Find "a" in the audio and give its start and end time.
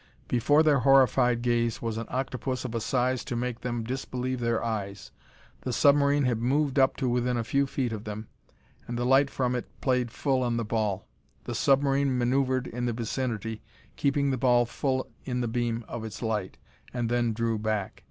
2.73-2.81, 7.37-7.43